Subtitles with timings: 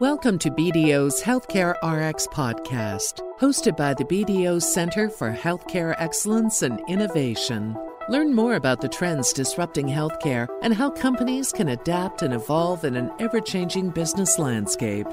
[0.00, 6.80] Welcome to BDO's Healthcare RX podcast, hosted by the BDO Center for Healthcare Excellence and
[6.88, 7.76] Innovation.
[8.08, 12.94] Learn more about the trends disrupting healthcare and how companies can adapt and evolve in
[12.94, 15.08] an ever changing business landscape.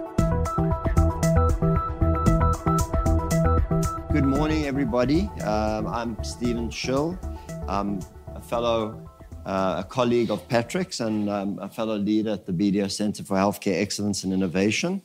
[4.11, 5.31] Good morning, everybody.
[5.43, 7.17] Um, I'm Stephen Schill.
[7.67, 8.01] I'm
[8.35, 9.09] a fellow
[9.45, 13.37] uh, a colleague of Patrick's and um, a fellow leader at the BDO Center for
[13.37, 15.01] Healthcare Excellence and Innovation.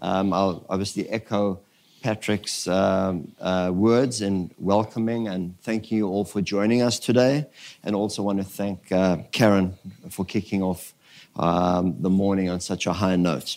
[0.00, 1.60] Um, I'll obviously echo
[2.02, 7.46] Patrick's um, uh, words in welcoming and thanking you all for joining us today.
[7.82, 9.74] And also want to thank uh, Karen
[10.10, 10.92] for kicking off
[11.36, 13.56] um, the morning on such a high note.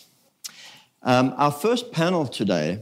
[1.03, 2.79] Um, our first panel today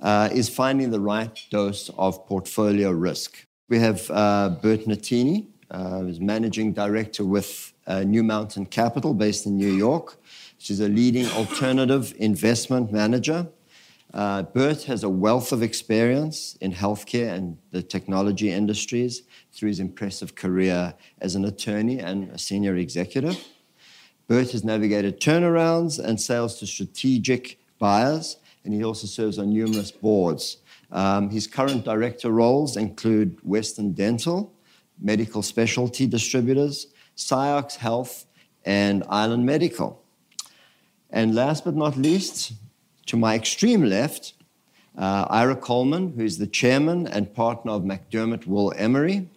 [0.00, 3.46] uh, is finding the right dose of portfolio risk.
[3.68, 9.46] We have uh, Bert Notini, uh, is managing director with uh, New Mountain Capital based
[9.46, 10.16] in New York.
[10.58, 13.48] She's a leading alternative investment manager.
[14.14, 19.80] Uh, Bert has a wealth of experience in healthcare and the technology industries through his
[19.80, 23.38] impressive career as an attorney and a senior executive.
[24.26, 29.90] Bert has navigated turnarounds and sales to strategic buyers, and he also serves on numerous
[29.90, 30.58] boards.
[30.90, 34.52] Um, his current director roles include Western Dental,
[35.00, 38.26] medical specialty distributors, Ciox Health,
[38.64, 40.02] and Island Medical.
[41.10, 42.52] And last but not least,
[43.06, 44.34] to my extreme left,
[44.96, 49.28] uh, Ira Coleman, who is the chairman and partner of McDermott Will Emery,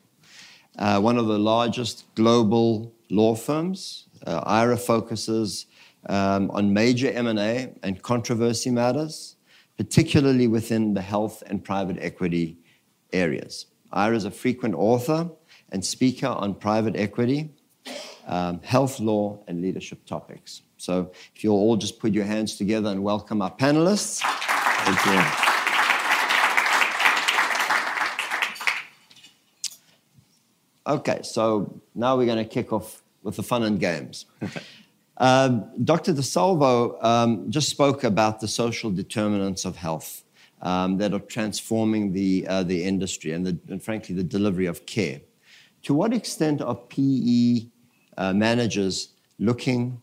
[0.78, 4.08] uh, one of the largest global law firms.
[4.26, 5.68] Uh, Ira focuses
[6.08, 9.36] um, on major M&A and controversy matters,
[9.78, 12.58] particularly within the health and private equity
[13.14, 13.68] areas.
[13.92, 15.30] Ira is a frequent author
[15.72, 17.50] and speaker on private equity,
[18.28, 20.62] um, health law, and leadership topics.
[20.78, 24.22] So if you'll all just put your hands together and welcome our panelists.
[24.84, 25.52] Thank you.
[30.88, 34.26] Okay, so now we're going to kick off with the fun and games.
[35.18, 36.14] um, Dr.
[36.14, 40.24] DeSalvo um, just spoke about the social determinants of health
[40.64, 44.86] um, that are transforming the, uh, the industry and, the, and, frankly, the delivery of
[44.86, 45.22] care.
[45.84, 47.66] To what extent are PE
[48.18, 49.10] uh, managers
[49.40, 50.00] looking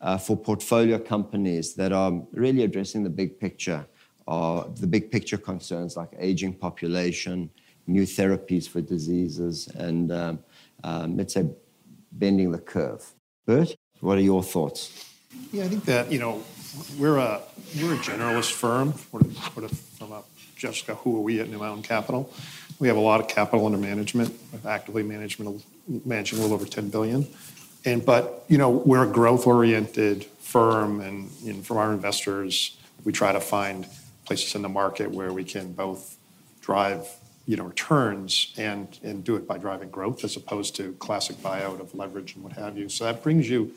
[0.00, 3.86] uh, for portfolio companies that are really addressing the big picture,
[4.26, 7.50] or the big picture concerns like aging population,
[7.86, 10.38] new therapies for diseases, and um,
[10.84, 11.46] um, let's say
[12.12, 13.04] bending the curve?
[13.46, 15.04] Bert, what are your thoughts?
[15.52, 16.42] Yeah, I think that you know
[16.98, 17.40] we're a
[17.80, 18.92] we're a generalist firm.
[19.10, 20.22] What from a
[20.56, 22.32] Jessica, who are we at New Mountain Capital?
[22.78, 25.64] We have a lot of capital under management, actively management,
[26.04, 27.26] managing a little over 10 billion.
[27.84, 33.40] And but you know we're a growth-oriented firm, and from our investors, we try to
[33.40, 33.86] find
[34.24, 36.16] places in the market where we can both
[36.60, 37.06] drive
[37.46, 41.80] you know returns and and do it by driving growth as opposed to classic buyout
[41.80, 42.88] of leverage and what have you.
[42.88, 43.72] So that brings you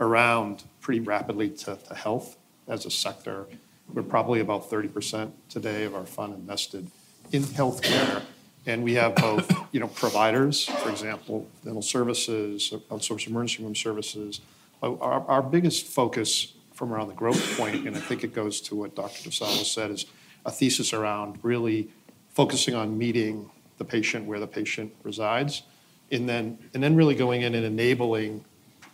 [0.00, 2.36] around pretty rapidly to, to health
[2.68, 3.46] as a sector.
[3.92, 6.90] We're probably about 30% today of our fund invested
[7.32, 8.22] in healthcare
[8.66, 14.40] and we have both, you know, providers, for example, dental services, outsourced emergency room services.
[14.82, 18.76] Our, our biggest focus from around the growth point, and I think it goes to
[18.76, 19.30] what Dr.
[19.30, 20.04] DeSalvo said, is
[20.44, 21.88] a thesis around really
[22.34, 25.62] focusing on meeting the patient where the patient resides,
[26.12, 28.44] and then and then really going in and enabling,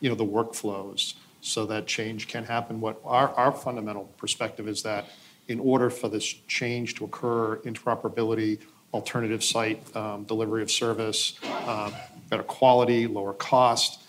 [0.00, 2.80] you know, the workflows so that change can happen.
[2.80, 5.06] What our, our fundamental perspective is that
[5.48, 8.60] in order for this change to occur, interoperability
[8.92, 11.90] alternative site um, delivery of service, uh,
[12.28, 14.02] better quality, lower cost.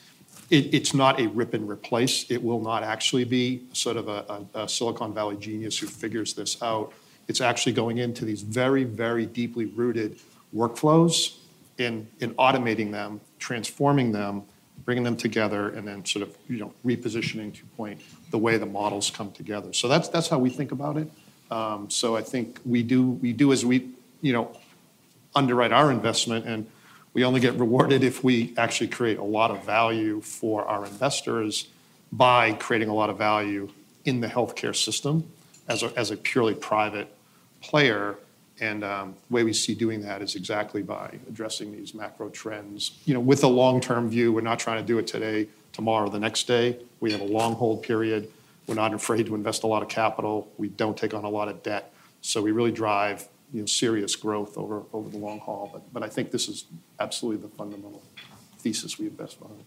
[0.49, 2.29] It, it's not a rip and replace.
[2.29, 6.33] It will not actually be sort of a, a, a Silicon Valley genius who figures
[6.33, 6.93] this out.
[7.27, 10.19] It's actually going into these very, very deeply rooted
[10.53, 11.37] workflows
[11.79, 14.43] and, and automating them, transforming them,
[14.85, 18.01] bringing them together, and then sort of you know repositioning to point
[18.31, 19.73] the way the models come together.
[19.73, 21.09] So that's that's how we think about it.
[21.51, 23.89] Um, so I think we do we do as we
[24.21, 24.55] you know
[25.35, 26.67] underwrite our investment, and
[27.13, 31.67] we only get rewarded if we actually create a lot of value for our investors
[32.11, 33.69] by creating a lot of value
[34.05, 35.31] in the healthcare system
[35.67, 37.13] as a, purely private
[37.61, 38.15] player.
[38.59, 42.99] And um, the way we see doing that is exactly by addressing these macro trends.
[43.05, 46.19] You know, with a long-term view, we're not trying to do it today, tomorrow, the
[46.19, 46.77] next day.
[46.99, 48.29] We have a long hold period.
[48.67, 50.51] We're not afraid to invest a lot of capital.
[50.57, 51.93] We don't take on a lot of debt.
[52.21, 55.69] So we really drive you know, serious growth over, over the long haul.
[55.71, 56.65] But, but I think this is
[56.99, 58.03] absolutely the fundamental
[58.57, 59.63] thesis we invest behind.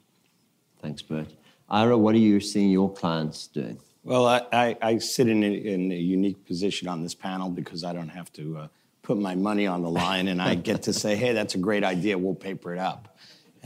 [0.82, 1.28] Thanks, Bert.
[1.70, 3.78] Ira, what are you seeing your clients doing?
[4.04, 7.82] Well, I, I, I sit in a, in a unique position on this panel because
[7.84, 8.68] I don't have to uh,
[9.02, 11.84] put my money on the line and I get to say, hey, that's a great
[11.84, 13.16] idea, we'll paper it up.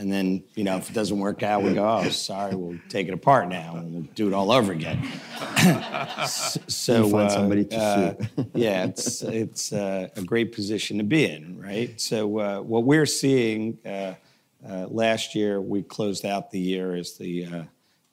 [0.00, 3.08] And then, you know, if it doesn't work out, we go, oh, sorry, we'll take
[3.08, 5.06] it apart now and we'll do it all over again.
[6.26, 8.50] so, You find uh, somebody to uh, sue.
[8.54, 12.00] yeah, it's, it's uh, a great position to be in, right?
[12.00, 14.14] So, uh, what we're seeing uh,
[14.66, 17.62] uh, last year, we closed out the year as the, uh,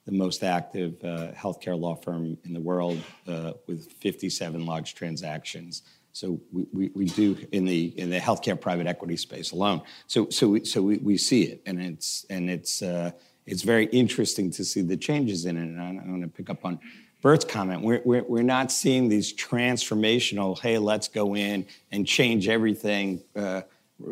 [0.04, 5.80] the most active uh, healthcare law firm in the world uh, with 57 large transactions.
[6.18, 9.82] So we, we, do in the in the healthcare private equity space alone.
[10.08, 13.12] So so we, so we, we see it, and it's and it's uh,
[13.46, 15.62] it's very interesting to see the changes in it.
[15.62, 16.80] And I, I want to pick up on
[17.22, 17.82] Bert's comment.
[17.82, 20.58] We're, we're not seeing these transformational.
[20.58, 23.22] Hey, let's go in and change everything.
[23.36, 23.62] Uh,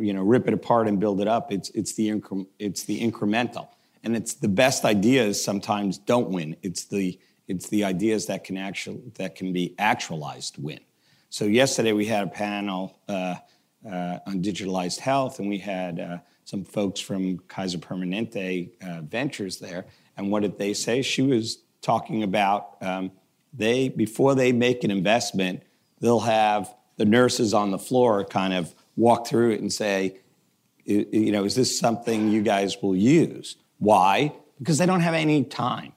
[0.00, 1.50] you know, rip it apart and build it up.
[1.50, 2.22] It's it's the
[2.60, 3.66] it's the incremental,
[4.04, 6.54] and it's the best ideas sometimes don't win.
[6.62, 7.18] It's the
[7.48, 10.78] it's the ideas that can actually that can be actualized win.
[11.31, 13.37] So yesterday we had a panel uh,
[13.87, 19.58] uh, on digitalized health, and we had uh, some folks from Kaiser Permanente uh, Ventures
[19.58, 19.87] there.
[20.17, 21.02] And what did they say?
[21.02, 23.12] She was talking about um,
[23.52, 25.62] they before they make an investment,
[26.00, 30.19] they'll have the nurses on the floor kind of walk through it and say,
[30.84, 33.56] you know, is this something you guys will use?
[33.78, 34.32] Why?
[34.58, 35.93] Because they don't have any time.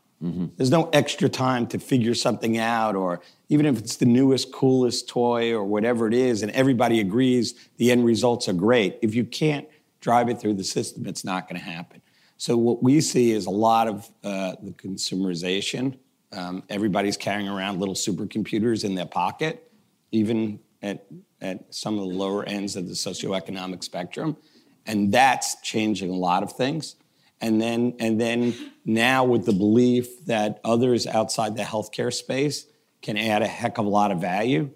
[0.57, 5.09] There's no extra time to figure something out, or even if it's the newest, coolest
[5.09, 8.99] toy or whatever it is, and everybody agrees the end results are great.
[9.01, 9.67] If you can't
[9.99, 12.01] drive it through the system, it's not going to happen.
[12.37, 15.97] So what we see is a lot of uh, the consumerization.
[16.31, 19.71] Um, everybody's carrying around little supercomputers in their pocket,
[20.11, 21.05] even at,
[21.41, 24.37] at some of the lower ends of the socioeconomic spectrum,
[24.85, 26.95] and that's changing a lot of things
[27.41, 28.53] and then and then
[28.85, 32.65] now with the belief that others outside the healthcare space
[33.01, 34.69] can add a heck of a lot of value.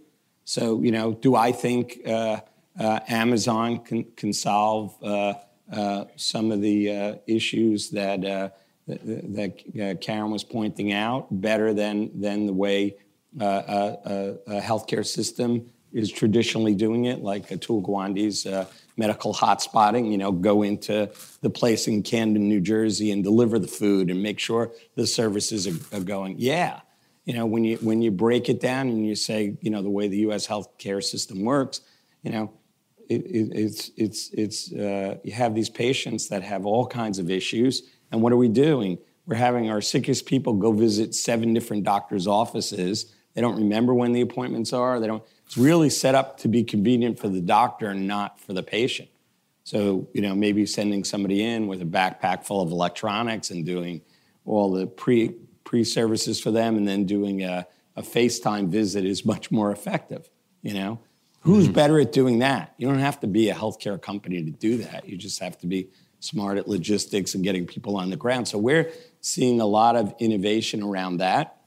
[0.45, 2.41] So you know, do I think uh,
[2.79, 5.33] uh, Amazon can can solve uh,
[5.71, 8.49] uh, some of the uh, issues that uh,
[8.87, 12.95] that, that uh, Karen was pointing out better than than the way
[13.39, 18.45] a, healthcare system is traditionally doing it, like Atul Gawande's
[18.97, 21.09] medical hotspotting, you know, go into
[21.41, 25.67] the place in Camden, New Jersey and deliver the food and make sure the services
[25.67, 26.35] are, are going.
[26.37, 26.81] Yeah.
[27.25, 29.89] You know, when you when you break it down and you say, you know, the
[29.89, 31.81] way the US healthcare system works,
[32.21, 32.53] you know,
[33.09, 37.29] it, it, it's it's it's uh, you have these patients that have all kinds of
[37.29, 38.97] issues, and what are we doing?
[39.25, 43.13] We're having our sickest people go visit seven different doctors' offices.
[43.33, 44.99] They don't remember when the appointments are.
[44.99, 45.23] They don't.
[45.45, 49.09] It's really set up to be convenient for the doctor and not for the patient.
[49.63, 54.01] So you know, maybe sending somebody in with a backpack full of electronics and doing
[54.45, 55.35] all the pre
[55.73, 57.65] pre services for them, and then doing a,
[57.95, 60.29] a FaceTime visit is much more effective.
[60.61, 60.99] You know,
[61.39, 62.75] who's better at doing that?
[62.77, 65.09] You don't have to be a healthcare company to do that.
[65.09, 65.89] You just have to be
[66.19, 68.47] smart at logistics and getting people on the ground.
[68.47, 68.91] So we're
[69.21, 71.57] seeing a lot of innovation around that.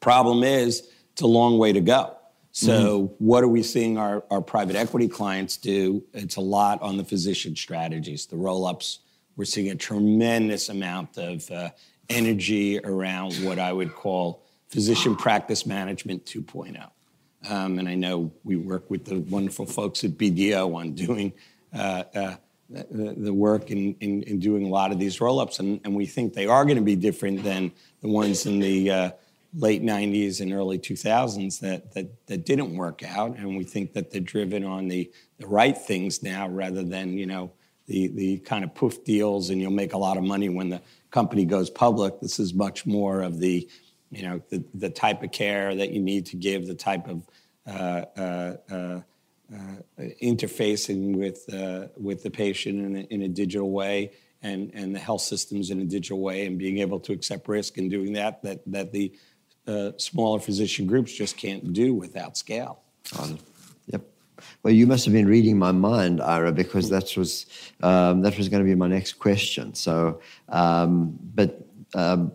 [0.00, 2.16] Problem is, it's a long way to go.
[2.50, 6.02] So, what are we seeing our, our private equity clients do?
[6.12, 8.98] It's a lot on the physician strategies, the roll ups.
[9.36, 11.70] We're seeing a tremendous amount of uh,
[12.08, 16.90] energy around what I would call physician practice management 2.0.
[17.48, 21.32] Um, and I know we work with the wonderful folks at BDO on doing
[21.72, 22.36] uh, uh,
[22.68, 25.58] the, the work in, in, in doing a lot of these roll ups.
[25.58, 27.72] And, and we think they are going to be different than
[28.02, 29.10] the ones in the uh,
[29.54, 33.36] late 90s and early 2000s that, that, that didn't work out.
[33.36, 37.26] And we think that they're driven on the, the right things now rather than, you
[37.26, 37.52] know,
[37.86, 40.82] the, the kind of poof deals and you'll make a lot of money when the
[41.10, 42.20] company goes public.
[42.20, 43.68] This is much more of the,
[44.10, 47.26] you know, the, the type of care that you need to give, the type of
[47.66, 49.00] uh, uh, uh,
[50.22, 54.12] interfacing with uh, with the patient in a, in a digital way
[54.42, 57.78] and and the health systems in a digital way and being able to accept risk
[57.78, 59.12] and doing that that that the
[59.66, 62.80] uh, smaller physician groups just can't do without scale.
[63.18, 63.38] Yep.
[64.62, 67.46] Well, you must have been reading my mind, Ira, because that was
[67.82, 69.74] um, that was going to be my next question.
[69.74, 71.64] So, um, but
[71.94, 72.32] um,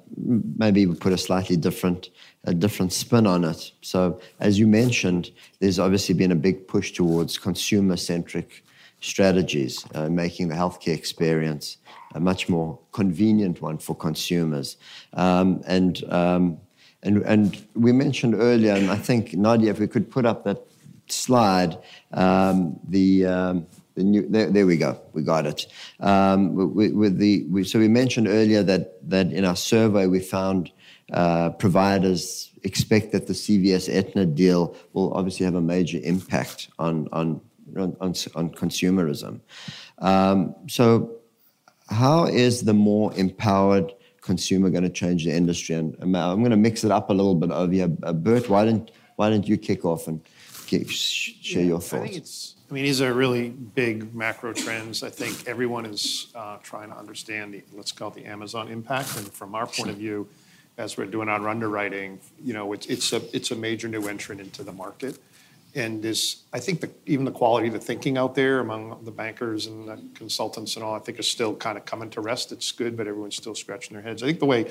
[0.58, 2.10] maybe we put a slightly different
[2.46, 3.72] a different spin on it.
[3.82, 8.64] So, as you mentioned, there's obviously been a big push towards consumer centric
[9.00, 11.78] strategies, uh, making the healthcare experience
[12.16, 14.78] a much more convenient one for consumers.
[15.14, 16.58] Um, and, um,
[17.02, 20.66] and, and we mentioned earlier, and I think, Nadia, if we could put up that
[21.16, 21.78] slide,
[22.12, 25.68] um, the, um, the new, there, there we go, we got it.
[26.00, 30.20] Um, with, with the, we, so we mentioned earlier that, that in our survey we
[30.20, 30.72] found
[31.12, 37.08] uh, providers expect that the CVS Aetna deal will obviously have a major impact on
[37.12, 37.42] on
[37.78, 39.40] on, on consumerism.
[40.00, 41.18] Um, so,
[41.90, 43.92] how is the more empowered
[44.22, 45.76] consumer going to change the industry?
[45.76, 47.90] And I'm going to mix it up a little bit over here.
[48.04, 50.22] Uh, Bert, why don't why don't you kick off and
[50.90, 51.94] share yeah, your thoughts?
[51.94, 52.56] I think it's.
[52.70, 55.04] I mean, these are really big macro trends.
[55.04, 59.16] I think everyone is uh, trying to understand the let's call it the Amazon impact.
[59.18, 60.28] And from our point of view,
[60.78, 64.42] as we're doing our underwriting, you know, it's it's a it's a major new entrant
[64.42, 65.20] into the market
[65.76, 69.12] and is I think the, even the quality of the thinking out there among the
[69.12, 72.52] bankers and the consultants and all, I think is still kind of coming to rest.
[72.52, 74.22] It's good, but everyone's still scratching their heads.
[74.22, 74.70] I think the way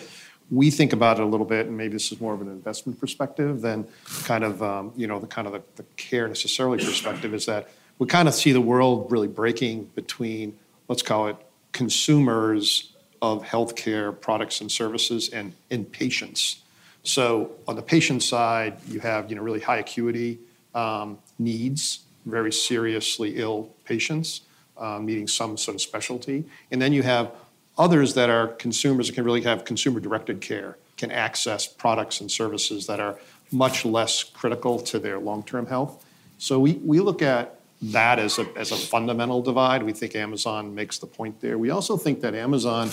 [0.53, 3.01] we think about it a little bit, and maybe this is more of an investment
[3.01, 3.87] perspective than
[4.25, 7.69] kind of um, you know the kind of the, the care necessarily perspective, is that
[7.99, 10.57] we kind of see the world really breaking between
[10.89, 11.37] let's call it
[11.73, 12.93] consumers
[13.23, 16.61] of healthcare products and services and, and patients.
[17.05, 20.39] So on the patient side, you have you know really high acuity
[20.75, 24.43] um, needs, very seriously ill patients
[24.77, 26.45] um, needing some sort of specialty.
[26.71, 27.33] And then you have
[27.79, 32.31] others that are consumers that can really have consumer directed care, can access products and
[32.31, 33.19] services that are
[33.51, 36.05] much less critical to their long term health.
[36.39, 39.83] So we, we look at that as a, as a fundamental divide.
[39.83, 41.59] We think Amazon makes the point there.
[41.59, 42.91] We also think that Amazon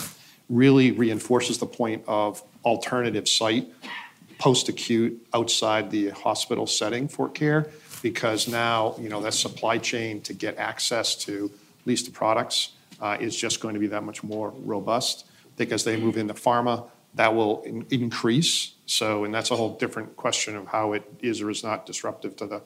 [0.50, 3.68] really reinforces the point of alternative site
[4.40, 7.70] post acute outside the hospital setting for care
[8.02, 12.72] because now you know that supply chain to get access to at least the products
[13.02, 15.26] uh, is just going to be that much more robust.
[15.46, 18.74] I think as they move into pharma, that will in- increase.
[18.86, 22.36] So, and that's a whole different question of how it is or is not disruptive
[22.38, 22.62] to the,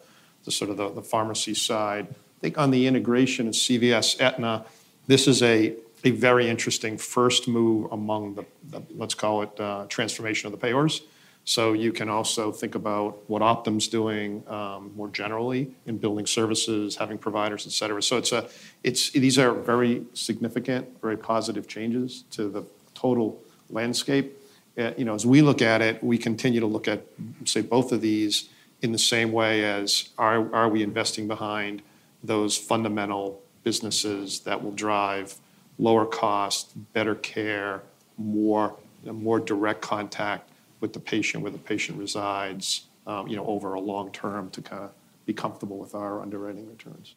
[0.45, 2.07] the sort of the, pharmacy side.
[2.09, 4.65] I think on the integration of CVS Aetna,
[5.07, 10.51] this is a a very interesting first move among the, let's call it uh, transformation
[10.51, 11.01] of the payors.
[11.45, 16.95] So you can also think about what Optum's doing um, more generally in building services,
[16.95, 18.01] having providers, et cetera.
[18.01, 18.47] So it's a,
[18.83, 24.39] it's these are very significant, very positive changes to the total landscape.
[24.77, 27.05] Uh, you know, as we look at it, we continue to look at
[27.43, 28.47] say both of these
[28.81, 31.81] in the same way as are are we investing behind
[32.23, 35.35] those fundamental businesses that will drive
[35.77, 37.83] lower cost, better care,
[38.17, 40.49] more more direct contact
[40.83, 44.61] with the patient, where the patient resides, um, you know, over a long term to
[44.61, 44.91] kind of
[45.25, 47.15] be comfortable with our underwriting returns.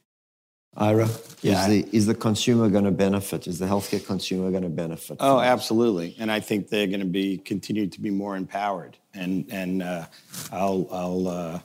[0.77, 1.09] Ira,
[1.43, 1.63] yeah.
[1.63, 3.49] is, the, is the consumer going to benefit?
[3.49, 5.17] Is the healthcare consumer going to benefit?
[5.19, 6.15] Oh, absolutely.
[6.19, 8.97] And I think they're going to be continue to be more empowered.
[9.15, 10.07] And and uh,
[10.53, 11.59] I'll I'll uh,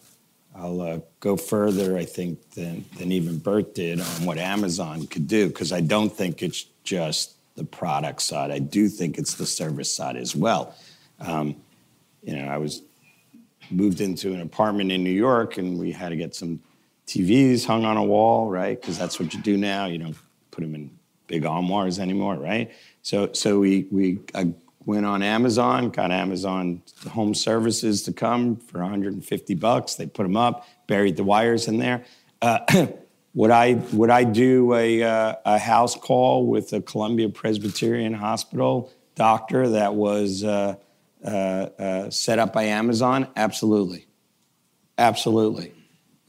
[0.55, 1.97] I'll uh, go further.
[1.97, 6.11] I think than than even Bert did on what Amazon could do because I don't
[6.11, 8.49] think it's just the product side.
[8.49, 10.73] I do think it's the service side as well.
[11.19, 11.57] Um,
[12.21, 12.83] you know, I was
[13.69, 16.59] moved into an apartment in New York and we had to get some
[17.07, 18.79] TVs hung on a wall, right?
[18.79, 19.85] Because that's what you do now.
[19.85, 20.17] You don't
[20.51, 20.91] put them in
[21.27, 22.71] big armoires anymore, right?
[23.01, 24.53] So, so we we I
[24.85, 29.95] went on Amazon, got Amazon Home Services to come for 150 bucks.
[29.95, 32.03] They put them up, buried the wires in there.
[32.41, 32.59] Uh,
[33.33, 38.91] would I would I do a uh, a house call with a Columbia Presbyterian Hospital
[39.15, 40.75] doctor that was uh,
[41.23, 43.27] uh, uh, set up by Amazon?
[43.35, 44.07] Absolutely,
[44.97, 45.73] absolutely.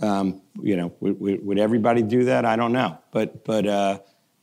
[0.00, 2.44] Um, you know, would, would, everybody do that?
[2.44, 4.00] I don't know, but but uh,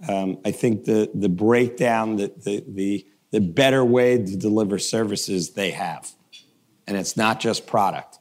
[0.07, 5.51] um, I think the the breakdown, the, the the the better way to deliver services
[5.51, 6.09] they have,
[6.87, 8.19] and it's not just product.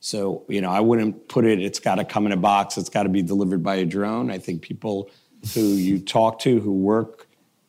[0.00, 1.60] So you know, I wouldn't put it.
[1.60, 2.78] It's got to come in a box.
[2.78, 4.30] It's got to be delivered by a drone.
[4.30, 5.10] I think people
[5.54, 7.26] who you talk to who work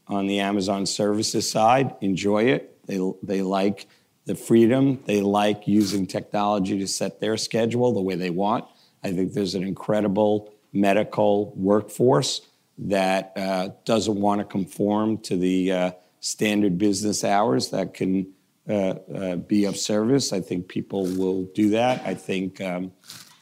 [0.08, 2.86] on the Amazon services side enjoy it.
[2.86, 3.88] They they like
[4.28, 5.02] the freedom.
[5.06, 8.66] They like using technology to set their schedule the way they want.
[9.04, 12.42] I think there's an incredible medical workforce
[12.78, 18.34] that uh, doesn't want to conform to the uh, standard business hours that can
[18.70, 20.34] uh, be of service.
[20.34, 22.06] I think people will do that.
[22.06, 22.92] I think um,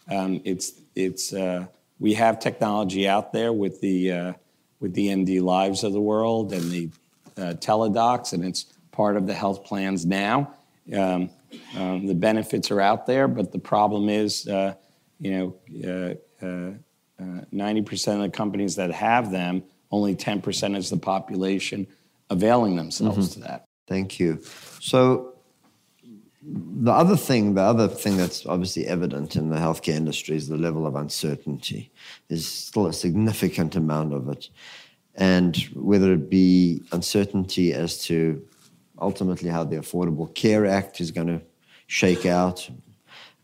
[0.10, 1.34] um, it's it's
[2.00, 4.36] we have technology out there with the
[4.80, 6.90] with the MDLIVEs of the world and the
[7.36, 10.55] Teladocs, and it's part of the health plans now.
[10.94, 11.30] Um,
[11.78, 14.76] um, the benefits are out there, but the problem is, uh,
[15.20, 20.98] you know, uh, uh, 90% of the companies that have them, only 10% is the
[20.98, 21.88] population
[22.30, 23.42] availing themselves mm-hmm.
[23.42, 23.66] to that.
[23.88, 24.42] Thank you.
[24.80, 25.36] So,
[26.48, 30.58] the other thing, the other thing that's obviously evident in the healthcare industry is the
[30.58, 31.92] level of uncertainty.
[32.28, 34.50] There's still a significant amount of it.
[35.16, 38.46] And whether it be uncertainty as to
[39.00, 41.42] ultimately how the Affordable Care Act is going to
[41.88, 42.70] shake out,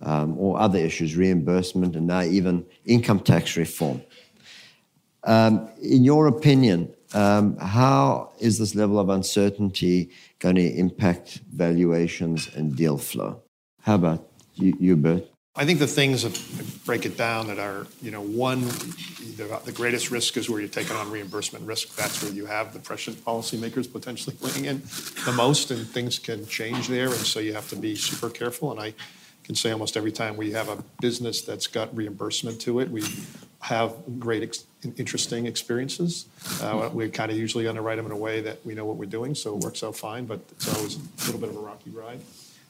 [0.01, 4.01] um, or other issues, reimbursement, and now even income tax reform.
[5.23, 12.49] Um, in your opinion, um, how is this level of uncertainty going to impact valuations
[12.55, 13.41] and deal flow?
[13.81, 15.30] How about you, you Bert?
[15.53, 19.73] I think the things that break it down that are, you know, one, the, the,
[19.73, 21.93] greatest risk is where you're taking on reimbursement risk.
[21.97, 24.81] That's where you have the prescient policymakers potentially weighing in
[25.25, 28.71] the most, and things can change there, and so you have to be super careful.
[28.71, 28.93] And I
[29.43, 33.03] can say almost every time we have a business that's got reimbursement to it, we
[33.59, 34.65] have great, ex-
[34.95, 36.27] interesting experiences.
[36.61, 39.05] Uh, we kind of usually underwrite them in a way that we know what we're
[39.05, 40.25] doing, so it works out fine.
[40.25, 42.21] But it's always a little bit of a rocky ride.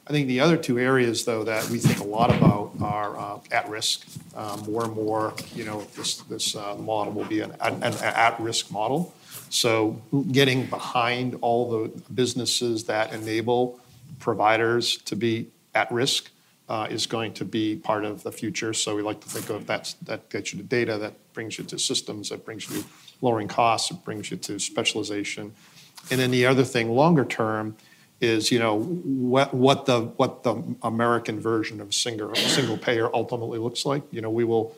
[0.06, 3.38] I think the other two areas, though, that we think a lot about are uh,
[3.52, 4.04] at risk.
[4.34, 7.94] Um, more and more, you know, this, this uh, model will be an, an, an
[8.02, 9.14] at risk model.
[9.48, 13.78] So, getting behind all the businesses that enable
[14.18, 16.30] providers to be at risk
[16.68, 18.72] uh, is going to be part of the future.
[18.72, 21.64] So, we like to think of that, that gets you to data, that brings you
[21.64, 22.88] to systems, that brings you to
[23.20, 25.54] lowering costs, it brings you to specialization.
[26.10, 27.76] And then the other thing, longer term,
[28.22, 33.58] is you know what what the what the American version of single single payer ultimately
[33.58, 34.02] looks like.
[34.12, 34.74] You know, we will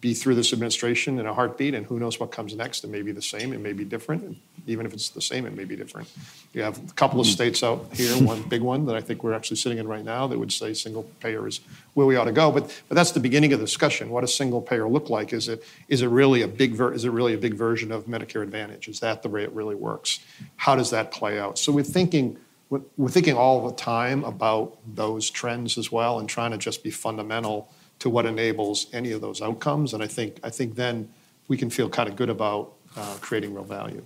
[0.00, 2.84] be through this administration in a heartbeat, and who knows what comes next?
[2.84, 4.22] It may be the same, it may be different.
[4.22, 6.08] And even if it's the same, it may be different.
[6.54, 7.34] You have a couple of mm-hmm.
[7.34, 10.26] states out here, one big one that I think we're actually sitting in right now
[10.26, 11.60] that would say single payer is
[11.92, 12.50] where we ought to go.
[12.50, 14.08] But but that's the beginning of the discussion.
[14.08, 15.34] What does single payer look like?
[15.34, 18.06] Is it is it really a big ver- is it really a big version of
[18.06, 18.88] Medicare Advantage?
[18.88, 20.20] Is that the way it really works?
[20.56, 21.58] How does that play out?
[21.58, 22.38] So we're thinking
[22.70, 26.90] we're thinking all the time about those trends as well and trying to just be
[26.90, 29.92] fundamental to what enables any of those outcomes.
[29.92, 31.08] And I think, I think then
[31.48, 34.04] we can feel kind of good about uh, creating real value.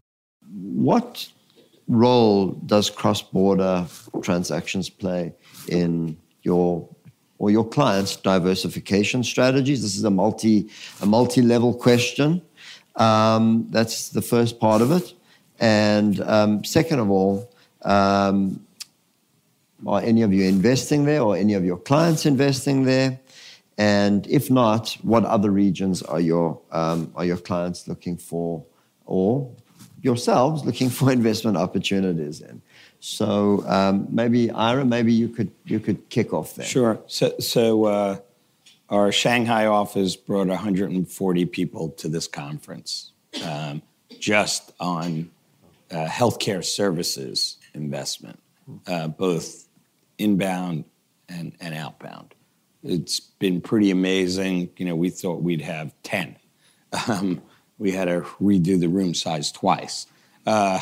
[0.50, 1.28] What
[1.88, 3.87] role does cross-border
[4.23, 5.35] transactions play
[5.68, 6.88] in your
[7.38, 9.83] or your clients' diversification strategies?
[9.83, 10.71] This is a multi
[11.02, 12.40] a multi-level question.
[12.96, 15.14] Um, that's the first part of it.
[15.61, 17.53] And um, second of all,
[17.85, 18.64] um,
[19.87, 23.20] are any of you investing there or any of your clients investing there?
[23.77, 28.64] And if not, what other regions are your, um, are your clients looking for
[29.05, 29.51] or
[30.01, 32.62] yourselves looking for investment opportunities in?
[33.01, 36.64] So um, maybe Ira, maybe you could you could kick off there.
[36.64, 37.01] Sure.
[37.07, 38.16] So, so uh,
[38.88, 43.12] our Shanghai office brought 140 people to this conference,
[43.44, 43.83] um,
[44.18, 45.31] just on
[45.90, 48.40] uh, healthcare services investment,
[48.87, 49.68] uh, both
[50.18, 50.84] inbound
[51.28, 52.34] and, and outbound.
[52.82, 54.70] It's been pretty amazing.
[54.76, 56.37] You know, we thought we'd have 10.
[57.08, 57.42] Um,
[57.78, 60.06] we had to redo the room size twice.
[60.46, 60.80] Uh,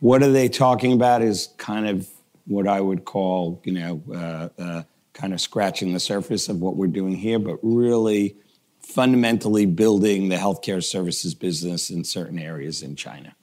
[0.00, 2.08] what are they talking about is kind of
[2.46, 4.82] what I would call, you know, uh, uh,
[5.14, 8.36] kind of scratching the surface of what we're doing here, but really
[8.80, 13.34] fundamentally building the healthcare services business in certain areas in China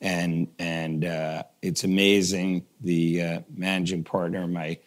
[0.00, 2.66] and and uh, it's amazing.
[2.80, 4.78] The uh, managing partner of my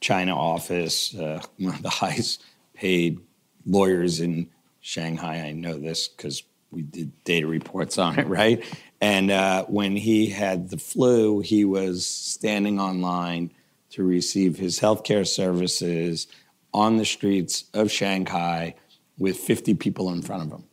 [0.00, 2.42] China office, uh, one of the highest
[2.74, 3.20] paid
[3.64, 4.48] lawyers in
[4.80, 5.40] Shanghai.
[5.40, 8.64] I know this because we did data reports on it, right?
[9.00, 13.50] And uh, when he had the flu, he was standing online
[13.90, 16.26] to receive his healthcare services
[16.72, 18.74] on the streets of Shanghai
[19.18, 20.64] with 50 people in front of him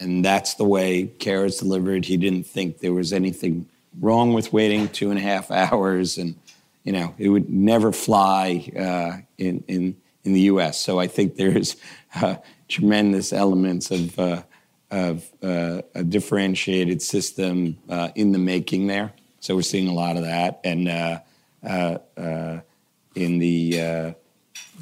[0.00, 2.06] and that's the way care is delivered.
[2.06, 3.68] He didn't think there was anything
[4.00, 6.34] wrong with waiting two and a half hours, and
[6.84, 10.80] you know it would never fly uh, in in in the U.S.
[10.80, 11.76] So I think there's
[12.16, 12.36] uh,
[12.68, 14.42] tremendous elements of uh,
[14.90, 19.12] of uh, a differentiated system uh, in the making there.
[19.40, 21.20] So we're seeing a lot of that, and uh,
[23.14, 24.14] in the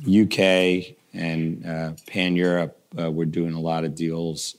[0.07, 4.57] UK and Pan Europe, we're doing a lot of deals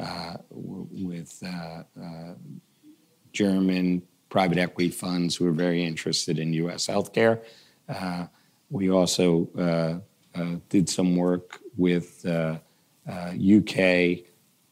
[0.00, 2.34] uh, with uh, uh,
[3.32, 6.86] German private equity funds who are very interested in U.S.
[6.86, 7.40] healthcare.
[8.70, 10.02] we also
[10.68, 14.24] did some work with UK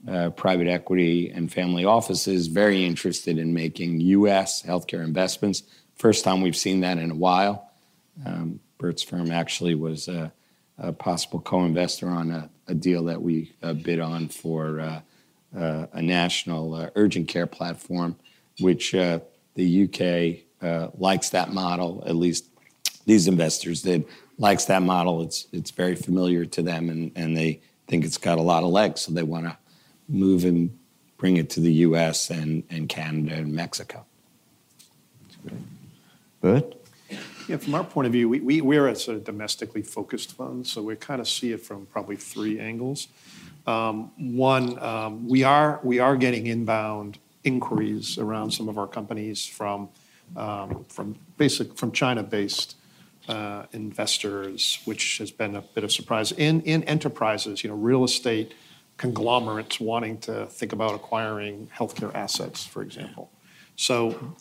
[0.06, 4.62] uh, private equity and family offices very interested in making U.S.
[4.62, 5.62] healthcare investments.
[5.96, 7.70] First time we've seen that in a while.
[8.24, 10.32] Um, Bert's firm actually was a,
[10.78, 15.00] a possible co-investor on a, a, deal that we uh, bid on for uh, uh,
[15.54, 18.16] a national uh, urgent care platform,
[18.60, 19.20] which uh,
[19.54, 22.02] the UK likes that model.
[22.06, 22.44] At least
[23.06, 24.04] these investors did
[24.38, 25.22] likes that model.
[25.22, 28.70] It's it's very familiar to them, and and they think it's got a lot of
[28.70, 29.56] legs, so they want to
[30.08, 30.78] move and
[31.16, 32.30] bring it to the U.S.
[32.30, 34.04] and and Canada and Mexico.
[36.40, 36.74] Bert?
[37.48, 40.66] Yeah, from our point of view, we, we, we're a sort of domestically focused fund,
[40.66, 43.08] so we kind of see it from probably three angles.
[43.68, 49.44] Um, one, um, we, are, we are getting inbound inquiries around some of our companies
[49.44, 49.90] from,
[50.36, 52.76] um, from basic, from China-based
[53.28, 56.32] uh, investors, which has been a bit of surprise.
[56.32, 58.54] In, in enterprises, you know, real estate
[58.96, 63.30] conglomerates wanting to think about acquiring healthcare assets, for example.
[63.76, 64.34] So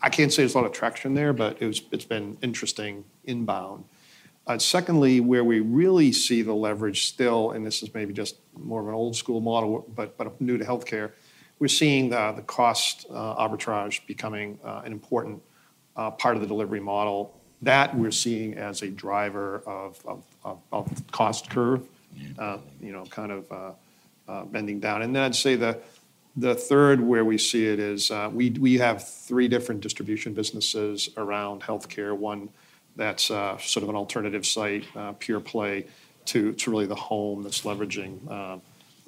[0.00, 3.84] I can't say there's a lot of traction there, but it's been interesting inbound.
[4.48, 8.80] Uh, secondly, where we really see the leverage still, and this is maybe just more
[8.80, 11.12] of an old school model, but, but new to healthcare,
[11.58, 15.42] we're seeing the, cost uh, arbitrage becoming uh, an important
[15.94, 17.38] part of the delivery model.
[17.60, 23.76] That we're seeing as a driver of, of, of, cost curve, you know, kind of
[24.50, 25.02] bending down.
[25.02, 25.78] And then I'd say the,
[26.36, 31.60] the third where we see it is we, we have three different distribution businesses around
[31.60, 32.16] healthcare.
[32.16, 32.48] One
[32.96, 35.86] that's uh, sort of an alternative site, uh, pure play,
[36.26, 38.58] to, to really the home that's leveraging uh,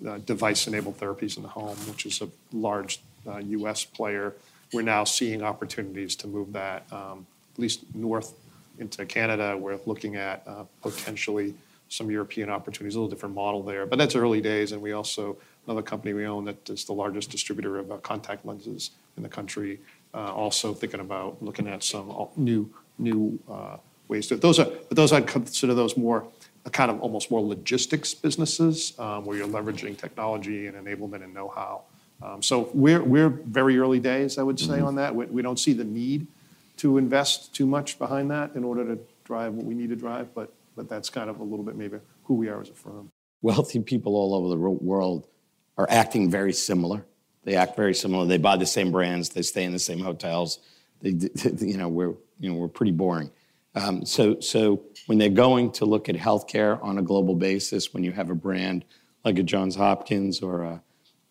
[0.09, 3.85] uh, device-enabled therapies in the home, which is a large U.S.
[3.85, 4.35] player.
[4.73, 8.33] We're now seeing opportunities to move that um, at least north
[8.79, 9.57] into Canada.
[9.57, 10.47] We're looking at
[10.81, 11.55] potentially
[11.91, 13.85] some European opportunities, a little different model there.
[13.85, 17.31] But that's early days, and we also another company we own that is the largest
[17.31, 19.79] distributor of uh, contact lenses in the country.
[20.13, 22.69] Uh, also thinking about looking at some new
[23.01, 23.77] new uh,
[24.09, 24.37] ways to.
[24.37, 26.27] Those are, but those I'd consider those more
[26.67, 31.33] a kind of almost more logistics businesses um, where you're leveraging technology and enablement and
[31.33, 31.83] know-how.
[32.23, 34.87] Um, so we're we're very early days, I would say, mm-hmm.
[34.87, 35.15] on that.
[35.15, 36.27] We, we don't see the need
[36.77, 40.35] to invest too much behind that in order to drive what we need to drive,
[40.35, 43.11] but but that's kind of a little bit maybe who we are as a firm.
[43.43, 45.27] Wealthy people all over the world
[45.79, 47.07] are acting very similar.
[47.45, 48.27] They act very similar.
[48.27, 49.31] They buy the same brands.
[49.31, 50.59] They stay in the same hotels.
[51.01, 51.11] They,
[51.59, 53.31] you know, we're you know we're pretty boring.
[53.75, 58.03] Um, so so when they're going to look at healthcare on a global basis, when
[58.03, 58.85] you have a brand
[59.25, 60.83] like a Johns Hopkins or a,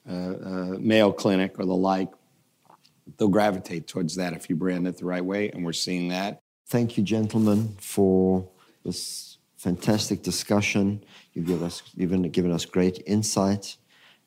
[0.08, 2.10] a, a Mayo Clinic or the like,
[3.18, 6.42] they'll gravitate towards that if you brand it the right way, and we're seeing that.
[6.68, 8.48] Thank you, gentlemen, for
[8.86, 11.04] this fantastic discussion.
[11.34, 13.76] You've given us, you've given us great insight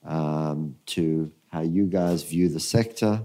[0.04, 3.22] um, to how you guys view the sector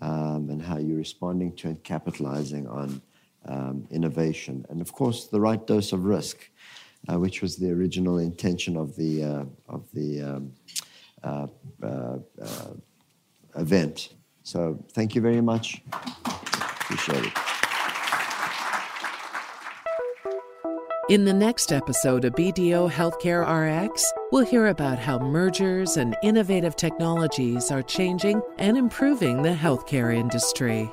[0.00, 3.00] um, and how you're responding to and capitalizing on
[3.46, 4.64] um, innovation.
[4.68, 6.50] And of course, the right dose of risk,
[7.08, 10.52] uh, which was the original intention of the, uh, of the um,
[11.22, 11.46] uh,
[11.82, 12.72] uh, uh
[13.56, 14.10] event.
[14.42, 15.82] So thank you very much.
[16.24, 17.45] Appreciate it.
[21.08, 26.74] In the next episode of BDO Healthcare RX, we'll hear about how mergers and innovative
[26.74, 30.92] technologies are changing and improving the healthcare industry.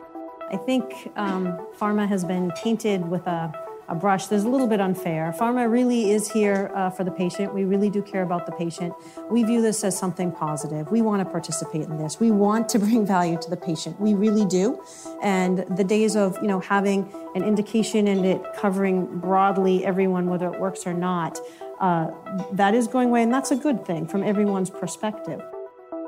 [0.51, 3.51] I think um, pharma has been tainted with a
[3.87, 5.33] a brush that's a little bit unfair.
[5.37, 7.53] Pharma really is here uh, for the patient.
[7.53, 8.93] We really do care about the patient.
[9.29, 10.91] We view this as something positive.
[10.91, 12.19] We want to participate in this.
[12.19, 13.99] We want to bring value to the patient.
[13.99, 14.83] We really do.
[15.21, 20.51] And the days of you know having an indication and it covering broadly everyone, whether
[20.53, 21.39] it works or not,
[21.79, 22.11] uh,
[22.51, 25.41] that is going away, and that's a good thing from everyone's perspective.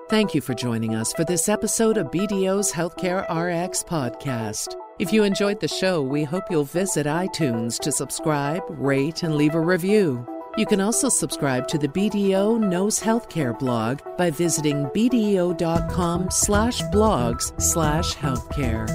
[0.08, 4.76] Thank you for joining us for this episode of BDO's Healthcare RX podcast.
[5.00, 9.56] If you enjoyed the show, we hope you'll visit iTunes to subscribe, rate, and leave
[9.56, 10.24] a review.
[10.58, 17.60] You can also subscribe to the BDO Knows Healthcare blog by visiting bdo.com slash blogs
[17.60, 18.86] slash healthcare.